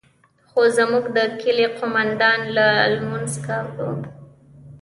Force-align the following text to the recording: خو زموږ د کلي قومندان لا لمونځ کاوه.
خو 0.49 0.61
زموږ 0.77 1.05
د 1.17 1.19
کلي 1.41 1.67
قومندان 1.77 2.39
لا 2.55 2.67
لمونځ 2.95 3.31
کاوه. 3.45 3.89